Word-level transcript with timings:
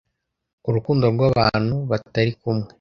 urukundo 0.69 1.03
rw’abantu 1.13 1.75
batari 1.89 2.31
kumwe, 2.39 2.67